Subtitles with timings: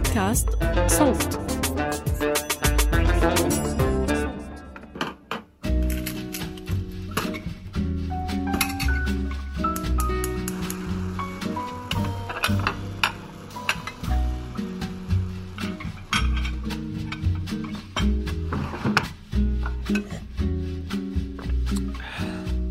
[0.00, 0.48] بودكاست
[0.86, 1.40] صوت.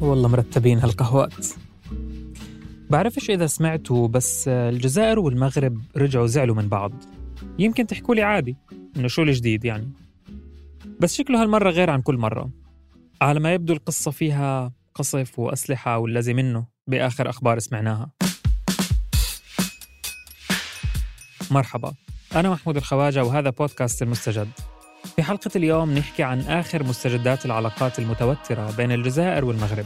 [0.02, 1.32] والله مرتبين هالقهوات.
[2.90, 6.92] بعرفش إذا سمعتوا بس الجزائر والمغرب رجعوا زعلوا من بعض.
[7.60, 8.58] يمكن تحكوا لي عادي
[8.98, 9.92] إنه شو الجديد يعني.
[11.00, 12.50] بس شكله هالمرة غير عن كل مرة.
[13.22, 18.12] على ما يبدو القصة فيها قصف وأسلحة والذي منه بآخر أخبار سمعناها.
[21.52, 21.94] مرحبا
[22.36, 24.50] أنا محمود الخواجة وهذا بودكاست المستجد.
[25.16, 29.86] في حلقة اليوم نحكي عن آخر مستجدات العلاقات المتوترة بين الجزائر والمغرب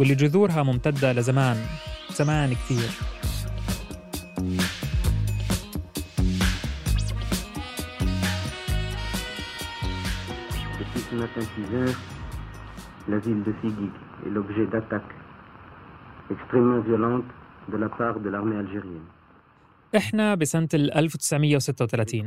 [0.00, 1.66] واللي جذورها ممتدة لزمان
[2.16, 3.13] زمان كثير.
[11.26, 12.00] 6 heures,
[13.08, 13.94] la ville de Figuig
[14.26, 15.14] est l'objet d'attaques
[16.30, 17.32] extrêmement violentes
[17.72, 19.08] de la part de l'armée algérienne.
[19.96, 22.24] إحنا بسنة ال 1936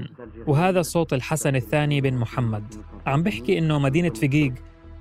[0.47, 2.75] وهذا صوت الحسن الثاني بن محمد
[3.07, 4.53] عم بحكي إنه مدينة فقيق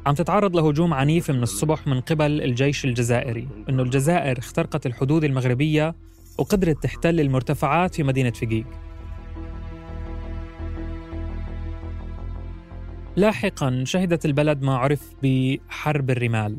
[0.06, 5.94] عم تتعرض لهجوم عنيف من الصبح من قبل الجيش الجزائري إنه الجزائر اخترقت الحدود المغربية
[6.38, 8.66] وقدرت تحتل المرتفعات في مدينة فقيق
[13.16, 16.56] لاحقا شهدت البلد ما عرف بحرب الرمال.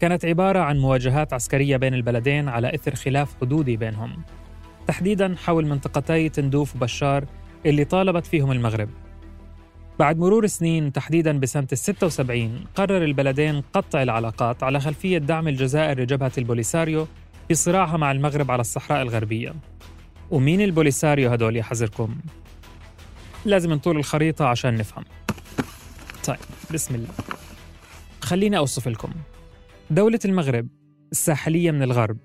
[0.00, 4.22] كانت عبارة عن مواجهات عسكرية بين البلدين على إثر خلاف حدودي بينهم.
[4.86, 7.24] تحديدا حول منطقتي تندوف وبشار
[7.66, 8.88] اللي طالبت فيهم المغرب.
[9.98, 16.00] بعد مرور سنين تحديدا بسنة ال 76 قرر البلدين قطع العلاقات على خلفية دعم الجزائر
[16.00, 17.06] لجبهة البوليساريو
[17.48, 19.54] في صراعها مع المغرب على الصحراء الغربية.
[20.30, 22.16] ومين البوليساريو هدول يا حذركم؟
[23.44, 25.04] لازم نطول الخريطة عشان نفهم.
[26.26, 26.38] طيب
[26.74, 27.08] بسم الله.
[28.20, 29.12] خليني أوصف لكم.
[29.90, 30.68] دولة المغرب
[31.12, 32.18] الساحلية من الغرب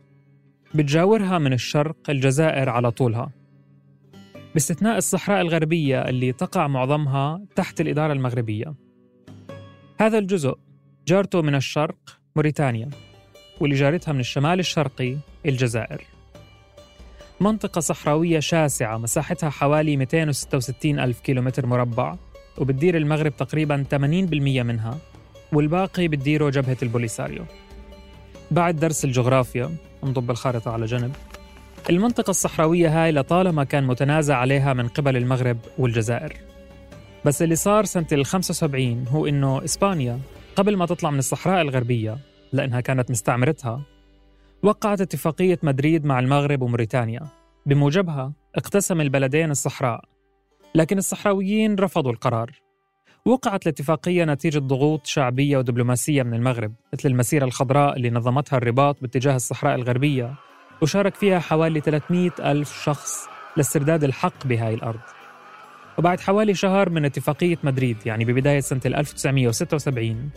[0.74, 3.32] بتجاورها من الشرق الجزائر على طولها.
[4.54, 8.76] باستثناء الصحراء الغربية اللي تقع معظمها تحت الإدارة المغربية.
[10.00, 10.58] هذا الجزء
[11.08, 12.90] جارته من الشرق موريتانيا
[13.60, 16.04] واللي جارتها من الشمال الشرقي الجزائر.
[17.40, 22.16] منطقة صحراوية شاسعة مساحتها حوالي 266 ألف كيلومتر مربع.
[22.58, 23.96] وبتدير المغرب تقريبا 80%
[24.64, 24.98] منها
[25.54, 27.46] والباقي بتديره جبهة البوليساريو.
[28.52, 31.12] بعد درس الجغرافيا نضب الخارطة على جنب.
[31.90, 36.34] المنطقة الصحراوية هاي لطالما كان متنازع عليها من قبل المغرب والجزائر.
[37.26, 40.20] بس اللي صار سنة ال 75 هو إنه إسبانيا
[40.56, 42.18] قبل ما تطلع من الصحراء الغربية
[42.54, 43.82] لأنها كانت مستعمرتها
[44.64, 47.22] وقعت اتفاقية مدريد مع المغرب وموريتانيا.
[47.66, 50.13] بموجبها اقتسم البلدين الصحراء.
[50.76, 52.52] لكن الصحراويين رفضوا القرار.
[53.26, 59.36] وقعت الاتفاقية نتيجة ضغوط شعبية ودبلوماسية من المغرب مثل المسيرة الخضراء اللي نظمتها الرباط باتجاه
[59.36, 60.34] الصحراء الغربية
[60.82, 63.28] وشارك فيها حوالي 300 ألف شخص
[63.58, 65.00] لاسترداد الحق بهاي الأرض.
[65.98, 70.30] وبعد حوالي شهر من اتفاقية مدريد يعني ببداية سنة 1976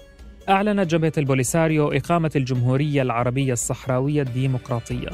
[0.49, 5.09] أعلنت جبهة البوليساريو إقامة الجمهورية العربية الصحراوية الديمقراطية.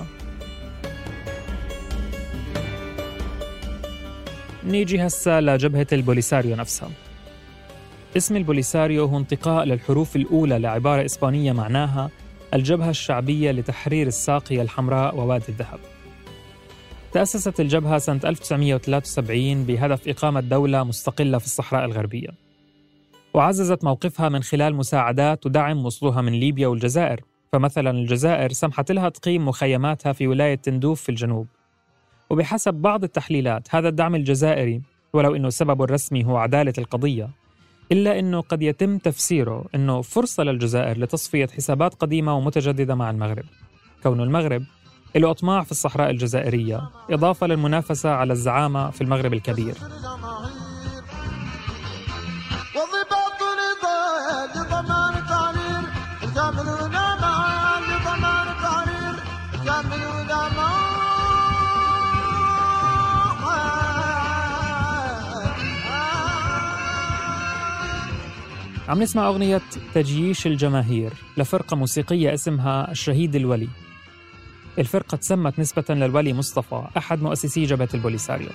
[4.66, 6.90] نيجي هسا لجبهة البوليساريو نفسها.
[8.16, 12.10] اسم البوليساريو هو انتقاء للحروف الأولى لعبارة إسبانية معناها
[12.54, 15.78] الجبهة الشعبية لتحرير الساقية الحمراء ووادي الذهب.
[17.12, 22.28] تأسست الجبهة سنة 1973 بهدف إقامة دولة مستقلة في الصحراء الغربية.
[23.34, 27.20] وعززت موقفها من خلال مساعدات ودعم وصلوها من ليبيا والجزائر.
[27.52, 31.46] فمثلا الجزائر سمحت لها تقيم مخيماتها في ولاية تندوف في الجنوب.
[32.32, 34.82] وبحسب بعض التحليلات هذا الدعم الجزائري
[35.12, 37.30] ولو أنه سببه الرسمي هو عدالة القضية
[37.92, 43.44] إلا أنه قد يتم تفسيره أنه فرصة للجزائر لتصفية حسابات قديمة ومتجددة مع المغرب.
[44.02, 44.62] كون المغرب
[45.16, 49.74] له أطماع في الصحراء الجزائرية إضافة للمنافسة على الزعامة في المغرب الكبير.
[68.88, 69.60] عم نسمع أغنية
[69.94, 73.68] تجييش الجماهير لفرقة موسيقية اسمها الشهيد الولي.
[74.78, 78.48] الفرقة تسمت نسبة للولي مصطفى أحد مؤسسي جبهة البوليساريو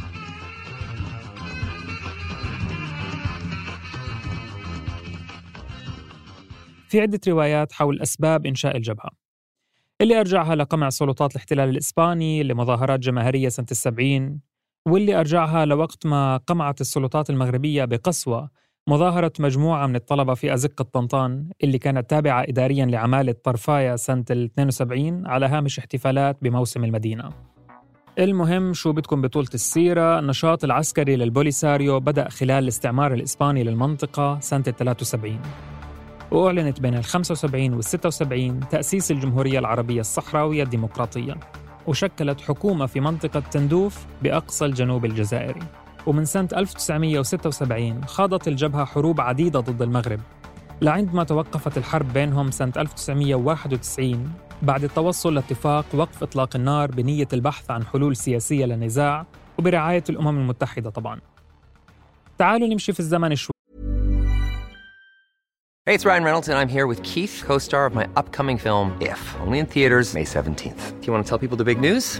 [6.87, 9.09] في عدة روايات حول أسباب إنشاء الجبهة.
[10.01, 14.41] اللي أرجعها لقمع سلطات الاحتلال الإسباني لمظاهرات جماهيرية سنة السبعين
[14.87, 18.49] واللي أرجعها لوقت ما قمعت السلطات المغربية بقسوة
[18.87, 24.43] مظاهرة مجموعة من الطلبة في أزقة طنطان اللي كانت تابعة إداريا لعمالة طرفايا سنة ال
[24.45, 27.29] 72 على هامش احتفالات بموسم المدينة.
[28.19, 34.75] المهم شو بدكم بطولة السيرة؟ النشاط العسكري للبوليساريو بدأ خلال الاستعمار الإسباني للمنطقة سنة ال
[34.75, 35.39] 73
[36.31, 41.35] وأعلنت بين ال 75 وال 76 تأسيس الجمهورية العربية الصحراوية الديمقراطية
[41.87, 45.61] وشكلت حكومة في منطقة تندوف بأقصى الجنوب الجزائري.
[46.07, 50.19] ومن سنة 1976 خاضت الجبهة حروب عديدة ضد المغرب
[50.81, 54.31] لعندما توقفت الحرب بينهم سنة 1991
[54.61, 59.25] بعد التوصل لاتفاق وقف إطلاق النار بنية البحث عن حلول سياسية للنزاع
[59.57, 61.19] وبرعاية الأمم المتحدة طبعاً
[62.37, 63.51] تعالوا نمشي في الزمن شوي
[65.89, 68.87] Hey, it's Ryan Reynolds, and I'm here with Keith, co star of my upcoming film,
[68.99, 70.81] If, only in theaters, May 17th.
[70.99, 72.19] Do you want to tell people the big news?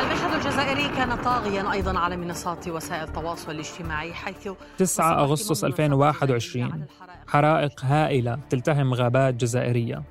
[0.00, 4.48] المشهد الجزائري كان طاغيا أيضا على منصات وسائل التواصل الاجتماعي حيث
[4.78, 6.86] 9 أغسطس 2021
[7.28, 10.02] حرائق هائلة تلتهم غابات جزائرية.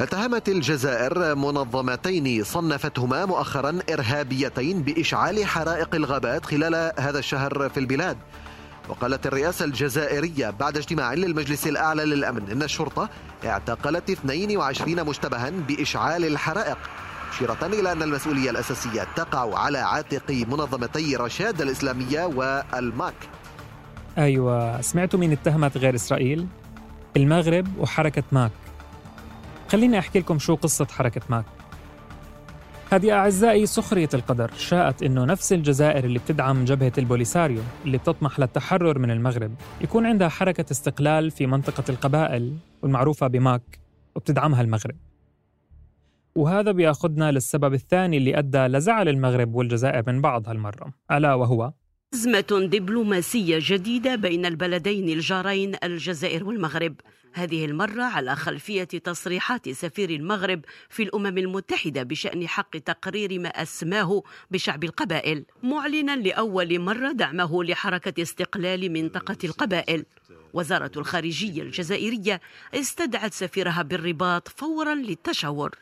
[0.00, 8.16] اتهمت الجزائر منظمتين صنفتهما مؤخرا إرهابيتين بإشعال حرائق الغابات خلال هذا الشهر في البلاد.
[8.90, 13.08] وقالت الرئاسة الجزائرية بعد اجتماع للمجلس الأعلى للأمن أن الشرطة
[13.44, 16.78] اعتقلت 22 مشتبها بإشعال الحرائق
[17.32, 23.14] مشيرة إلى أن المسؤولية الأساسية تقع على عاتق منظمتي رشاد الإسلامية والماك.
[24.18, 26.46] أيوة سمعتوا مين اتهمت غير إسرائيل؟
[27.16, 28.50] المغرب وحركة ماك.
[29.72, 31.44] خليني أحكي لكم شو قصة حركة ماك.
[32.90, 38.98] هذه أعزائي سخرية القدر شاءت أنه نفس الجزائر اللي بتدعم جبهة البوليساريو اللي بتطمح للتحرر
[38.98, 43.78] من المغرب يكون عندها حركة استقلال في منطقة القبائل والمعروفة بماك
[44.16, 44.96] وبتدعمها المغرب.
[46.34, 51.72] وهذا بيأخذنا للسبب الثاني اللي أدى لزعل المغرب والجزائر من بعض هالمرة ألا وهو
[52.14, 56.94] أزمة دبلوماسية جديدة بين البلدين الجارين الجزائر والمغرب.
[57.32, 64.22] هذه المرة على خلفية تصريحات سفير المغرب في الأمم المتحدة بشأن حق تقرير ما أسماه
[64.50, 65.44] بشعب القبائل.
[65.62, 70.04] معلنا لأول مرة دعمه لحركة استقلال منطقة القبائل.
[70.52, 72.40] وزارة الخارجية الجزائرية
[72.74, 75.78] استدعت سفيرها بالرباط فورا للتشاور.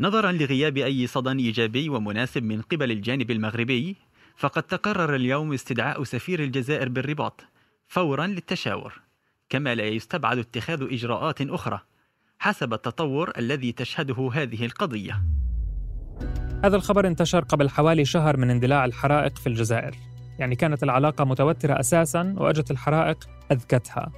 [0.00, 3.96] نظرا لغياب أي صدى إيجابي ومناسب من قبل الجانب المغربي
[4.40, 7.44] فقد تقرر اليوم استدعاء سفير الجزائر بالرباط
[7.88, 9.00] فورا للتشاور
[9.48, 11.80] كما لا يستبعد اتخاذ إجراءات أخرى
[12.38, 15.22] حسب التطور الذي تشهده هذه القضية.
[16.64, 19.94] هذا الخبر انتشر قبل حوالي شهر من اندلاع الحرائق في الجزائر
[20.38, 24.12] يعني كانت العلاقة متوترة أساساً وأجت الحرائق أذكتها.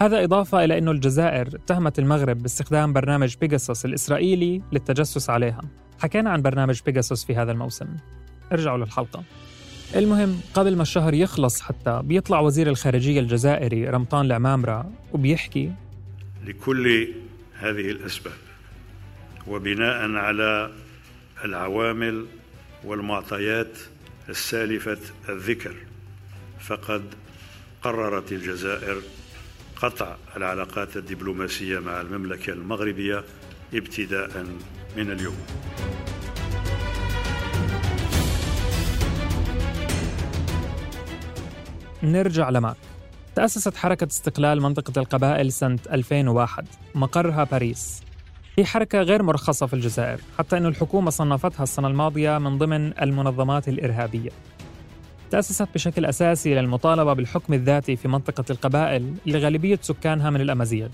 [0.00, 5.60] هذا إضافة إلى أن الجزائر اتهمت المغرب باستخدام برنامج بيجاسوس الإسرائيلي للتجسس عليها.
[5.98, 7.96] حكينا عن برنامج بيجاسوس في هذا الموسم.
[8.52, 9.22] ارجعوا للحلقة.
[9.96, 15.72] المهم قبل ما الشهر يخلص حتى بيطلع وزير الخارجية الجزائري رمطان العمامرة وبيحكي
[16.46, 17.08] لكل
[17.54, 18.32] هذه الأسباب
[19.46, 20.70] وبناء على
[21.44, 22.26] العوامل
[22.84, 23.78] والمعطيات
[24.28, 24.98] السالفة
[25.28, 25.74] الذكر
[26.60, 27.02] فقد
[27.82, 29.02] قررت الجزائر
[29.76, 33.24] قطع العلاقات الدبلوماسية مع المملكة المغربية
[33.74, 34.46] ابتداء
[34.96, 35.36] من اليوم.
[42.02, 42.76] نرجع لماك
[43.34, 48.02] تأسست حركة استقلال منطقة القبائل سنة 2001 مقرها باريس.
[48.58, 53.68] هي حركة غير مرخصة في الجزائر حتى أن الحكومة صنفتها السنة الماضية من ضمن المنظمات
[53.68, 54.30] الإرهابية.
[55.30, 60.88] تأسست بشكل أساسي للمطالبة بالحكم الذاتي في منطقة القبائل اللي غالبية سكانها من الأمازيغ.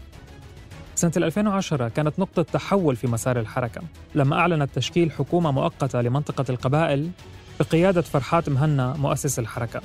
[0.94, 3.80] سنة 2010 كانت نقطة تحول في مسار الحركة.
[4.14, 7.10] لما أعلنت تشكيل حكومة مؤقتة لمنطقة القبائل
[7.60, 9.80] بقيادة فرحات مهنا مؤسس الحركة.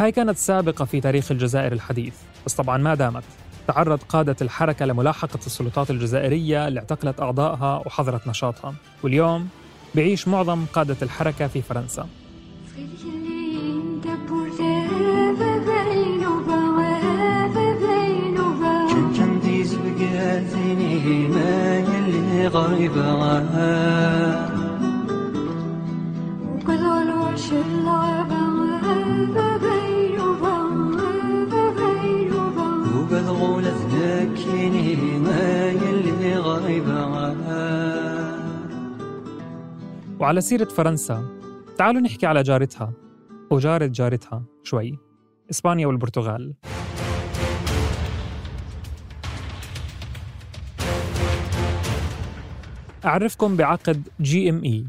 [0.00, 2.14] هاي كانت سابقة في تاريخ الجزائر الحديث
[2.46, 3.22] بس طبعا ما دامت
[3.68, 9.48] تعرض قادة الحركة لملاحقة السلطات الجزائرية اللي اعتقلت أعضائها وحظرت نشاطها واليوم
[9.94, 12.08] بعيش معظم قادة الحركة في فرنسا
[40.22, 41.24] وعلى سيرة فرنسا.
[41.78, 42.92] تعالوا نحكي على جارتها
[43.50, 44.98] وجارة جارتها شوي
[45.50, 46.54] إسبانيا والبرتغال.
[53.04, 54.84] أعرفكم بعقد جي إم إي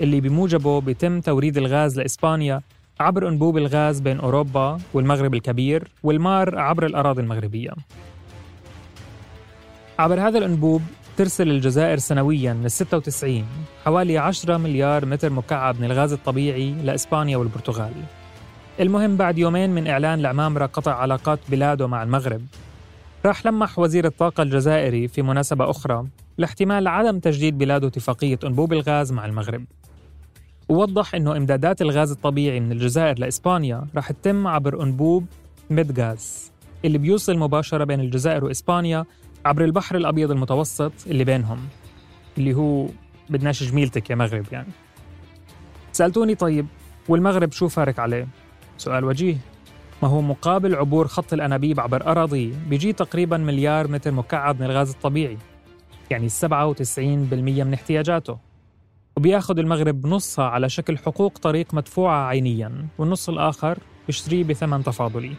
[0.00, 2.60] اللي بموجبه بيتم توريد الغاز لإسبانيا
[3.00, 7.70] عبر أنبوب الغاز بين أوروبا والمغرب الكبير والمار عبر الأراضي المغربية.
[9.98, 10.82] عبر هذا الأنبوب
[11.16, 13.44] ترسل الجزائر سنويا من 96
[13.84, 17.92] حوالي 10 مليار متر مكعب من الغاز الطبيعي لإسبانيا والبرتغال.
[18.80, 22.42] المهم بعد يومين من إعلان العمامرة قطع علاقات بلاده مع المغرب.
[23.26, 26.06] راح لمح وزير الطاقة الجزائري في مناسبة أخرى
[26.38, 29.64] لاحتمال عدم تجديد بلاده اتفاقية أنبوب الغاز مع المغرب.
[30.68, 35.26] ووضح أنه إمدادات الغاز الطبيعي من الجزائر لإسبانيا راح تتم عبر أنبوب
[35.70, 36.52] ميدغاز
[36.84, 39.04] اللي بيوصل مباشرة بين الجزائر وإسبانيا
[39.44, 41.58] عبر البحر الأبيض المتوسط اللي بينهم
[42.38, 42.86] اللي هو
[43.30, 44.68] بدناش جميلتك يا مغرب يعني.
[45.92, 46.66] سألتوني طيب
[47.08, 48.28] والمغرب شو فارق عليه؟
[48.78, 49.36] سؤال وجيه.
[50.02, 54.90] ما هو مقابل عبور خط الأنابيب عبر أراضي بيجي تقريبا مليار متر مكعب من الغاز
[54.90, 55.38] الطبيعي
[56.10, 56.44] يعني 97%
[56.98, 58.38] من احتياجاته.
[59.16, 65.32] وبياخذ المغرب نصها على شكل حقوق طريق مدفوعة عينيا والنص الآخر بيشتريه بثمن تفاضلي.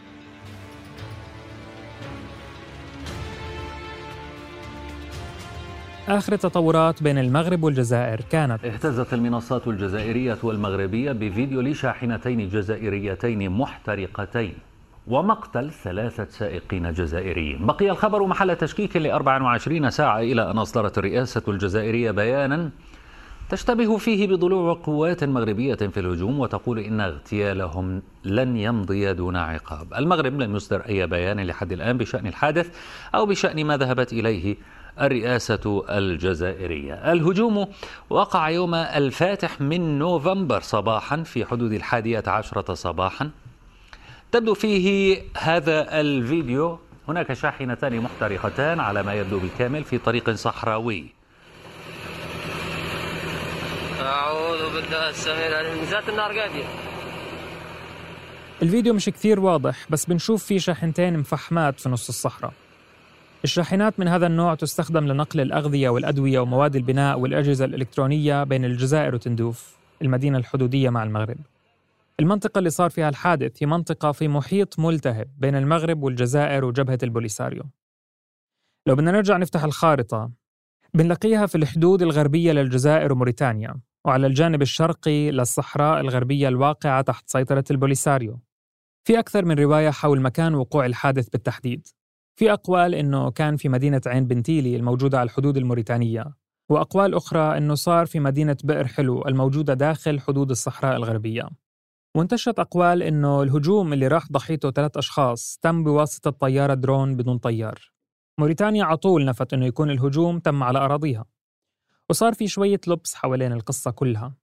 [6.08, 8.64] آخر التطورات بين المغرب والجزائر كانت.
[8.64, 14.54] اهتزت المنصات الجزائرية والمغربية بفيديو لشاحنتين جزائريتين محترقتين
[15.06, 17.66] ومقتل ثلاثة سائقين جزائريين.
[17.66, 22.70] بقي الخبر محل تشكيك ل 24 ساعة إلى أن أصدرت الرئاسة الجزائرية بيانا
[23.50, 29.94] تشتبه فيه بضلوع قوات مغربية في الهجوم وتقول إن اغتيالهم لن يمضي دون عقاب.
[29.94, 32.76] المغرب لم يصدر أي بيان لحد الآن بشأن الحادث
[33.14, 34.56] أو بشأن ما ذهبت إليه
[35.00, 37.12] الرئاسة الجزائرية.
[37.12, 37.66] الهجوم
[38.10, 43.30] وقع يوم الفاتح من نوفمبر صباحا في حدود الحادية عشرة صباحا.
[44.32, 46.78] تبدو فيه هذا الفيديو.
[47.08, 51.06] هناك شاحنتان محترقتان على ما يبدو بالكامل في طريق صحراوي.
[54.00, 55.84] أعوذ بالله السميع العليم.
[55.90, 56.64] ذات النار قادية
[58.62, 62.52] الفيديو مش كثير واضح بس بنشوف فيه شاحنتين مفحمات في نص الصحراء.
[63.44, 69.78] الشاحنات من هذا النوع تستخدم لنقل الأغذية والأدوية ومواد البناء والأجهزة الإلكترونية بين الجزائر وتندوف
[70.02, 71.36] المدينة الحدودية مع المغرب.
[72.20, 77.62] المنطقة اللي صار فيها الحادث هي منطقة في محيط ملتهب بين المغرب والجزائر وجبهة البوليساريو.
[78.86, 80.30] لو بدنا نرجع نفتح الخارطة
[80.94, 83.74] بنلاقيها في الحدود الغربية للجزائر وموريتانيا
[84.04, 88.40] وعلى الجانب الشرقي للصحراء الغربية الواقعة تحت سيطرة البوليساريو.
[89.04, 91.88] في أكثر من رواية حول مكان وقوع الحادث بالتحديد.
[92.36, 96.24] في أقوال إنه كان في مدينة عين بنتيلي الموجودة على الحدود الموريتانية
[96.68, 101.48] وأقوال أخرى أنه صار في مدينة بئر حلو الموجودة داخل حدود الصحراء الغربية.
[102.16, 107.92] وانتشرت أقوال أنه الهجوم اللي راح ضحيته ثلاث أشخاص تم بواسطة طيارة درون بدون طيار.
[108.38, 111.24] موريتانيا عطول نفت أنه يكون الهجوم تم على أراضيها.
[112.10, 114.34] وصار في شوية لبس حوالين القصة كلها.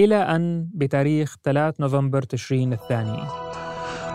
[0.00, 3.22] إلى أن بتاريخ 3 نوفمبر تشرين الثاني.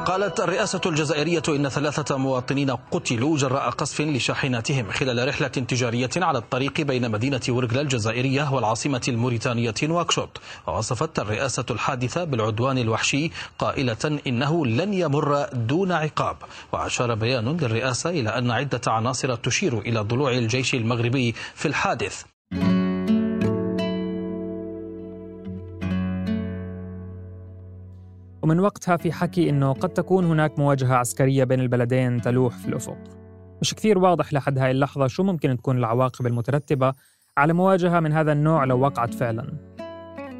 [0.06, 6.82] قالت الرئاسة الجزائرية إن ثلاثة مواطنين قتلوا جراء قصف لشاحناتهم خلال رحلة تجارية على الطريق
[6.82, 10.42] بين مدينة ورقلا الجزائرية والعاصمة الموريتانية نواكشوط.
[10.68, 16.38] ووصفت الرئاسة الحادثة بالعدوان الوحشي قائلة إنه لن يمر دون عقاب.
[16.72, 22.24] وأشار بيان للرئاسة إلى أن عدة عناصر تشير إلى ضلوع الجيش المغربي في الحادث.
[28.44, 32.98] ومن وقتها في حكي إنه قد تكون هناك مواجهة عسكرية بين البلدين تلوح في الأفق.
[33.62, 36.94] مش كثير واضح لحد هاي اللحظة شو ممكن تكون العواقب المترتبة
[37.38, 39.54] على مواجهة من هذا النوع لو وقعت فعلا.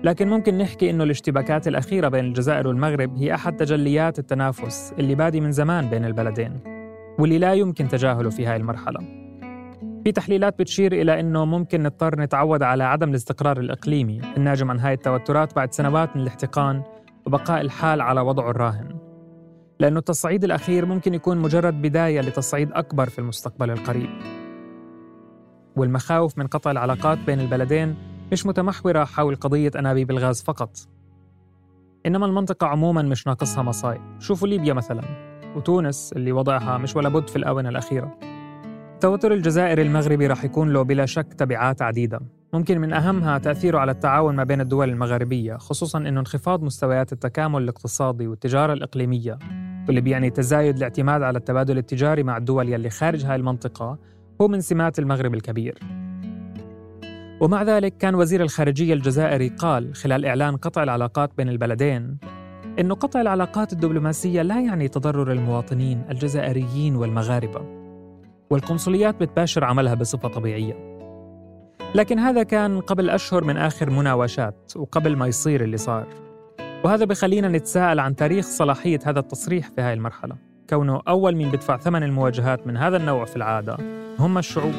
[0.04, 5.42] لكن ممكن نحكي إنه الاشتباكات الأخيرة بين الجزائر والمغرب هي أحد تجليات التنافس اللي بادي
[5.42, 6.60] من زمان بين البلدين
[7.20, 9.00] واللي لا يمكن تجاهله في هاي المرحلة.
[10.04, 14.94] في تحليلات بتشير إلى أنه ممكن نضطر نتعود على عدم الاستقرار الإقليمي الناجم عن هاي
[14.94, 16.84] التوترات بعد سنوات من الاحتقان
[17.26, 19.00] وبقاء الحال على وضعه الراهن.
[19.80, 24.10] لأن التصعيد الأخير ممكن يكون مجرد بداية لتصعيد أكبر في المستقبل القريب.
[25.76, 27.96] والمخاوف من قطع العلاقات بين البلدين
[28.32, 30.78] مش متمحورة حول قضية أنابيب الغاز فقط.
[32.06, 35.02] إنما المنطقة عموما مش ناقصها مصايب شوفوا ليبيا مثلا
[35.56, 38.18] وتونس اللي وضعها مش ولا بد في الآونة الأخيرة.
[38.94, 42.20] التوتر الجزائري المغربي رح يكون له بلا شك تبعات عديدة.
[42.54, 47.64] ممكن من أهمها تأثيره على التعاون ما بين الدول المغاربية خصوصا أنه انخفاض مستويات التكامل
[47.64, 49.40] الاقتصادي والتجارة الإقليمية.
[49.88, 53.98] واللي بيعني تزايد الاعتماد على التبادل التجاري مع الدول يلي خارج هاي المنطقة
[54.42, 55.80] هو من سمات المغرب الكبير.
[57.42, 62.18] ومع ذلك كان وزير الخارجية الجزائري قال خلال إعلان قطع العلاقات بين البلدين
[62.80, 67.62] إنه قطع العلاقات الدبلوماسية لا يعني تضرر المواطنين الجزائريين والمغاربة
[68.50, 70.91] والقنصليات بتباشر عملها بصفة طبيعية.
[71.96, 76.08] لكن هذا كان قبل أشهر من آخر مناوشات وقبل ما يصير اللي صار.
[76.84, 80.36] وهذا بخلينا نتساءل عن تاريخ صلاحية هذا التصريح في هاي المرحلة.
[80.70, 83.78] كونه أول من بدفع ثمن المواجهات من هذا النوع في العادة
[84.20, 84.74] هم الشعوب.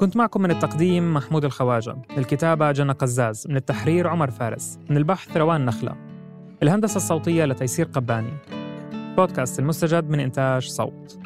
[0.00, 1.92] كنت معكم من التقديم محمود الخواجة.
[1.92, 3.46] من الكتابة جنى قزاز.
[3.48, 4.78] من التحرير عمر فارس.
[4.90, 5.96] من البحث روان نخلة.
[6.62, 8.59] الهندسة الصوتية لتيسير قباني.
[9.16, 11.18] بودكاست المستجد من إنتاج صوت.